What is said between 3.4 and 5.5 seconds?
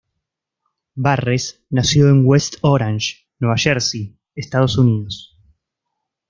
Jersey, Estados Unidos.